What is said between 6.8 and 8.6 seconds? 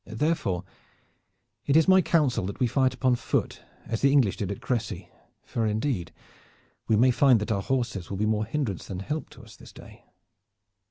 we may find that our horses will be more